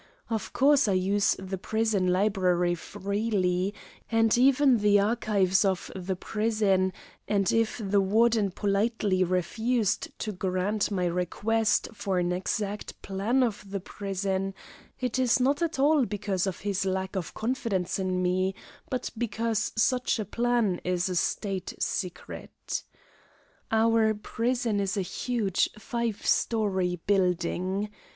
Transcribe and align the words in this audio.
Of 0.31 0.51
course 0.51 0.87
I 0.87 0.93
use 0.93 1.35
the 1.37 1.59
prison 1.59 2.07
library 2.07 2.73
freely, 2.73 3.71
and 4.11 4.35
even 4.35 4.79
the 4.79 4.99
archives 4.99 5.63
of 5.63 5.91
the 5.95 6.15
prison; 6.15 6.91
and 7.27 7.51
if 7.51 7.77
the 7.77 8.01
Warden 8.01 8.49
politely 8.49 9.23
refused 9.23 10.07
to 10.17 10.31
grant 10.31 10.89
my 10.89 11.05
request 11.05 11.87
for 11.93 12.17
an 12.17 12.31
exact 12.31 12.99
plan 13.03 13.43
of 13.43 13.69
the 13.69 13.79
prison, 13.79 14.55
it 14.99 15.19
is 15.19 15.39
not 15.39 15.61
at 15.61 15.77
all 15.77 16.05
because 16.07 16.47
of 16.47 16.61
his 16.61 16.83
lack 16.83 17.15
of 17.15 17.35
confidence 17.35 17.99
in 17.99 18.23
me, 18.23 18.55
but 18.89 19.11
because 19.15 19.71
such 19.75 20.17
a 20.17 20.25
plan 20.25 20.81
is 20.83 21.09
a 21.09 21.15
state 21.15 21.75
secret.... 21.79 22.81
Our 23.71 24.15
prison 24.15 24.79
is 24.79 24.97
a 24.97 25.03
huge 25.03 25.69
five 25.77 26.25
story 26.25 26.99
building. 27.05 27.89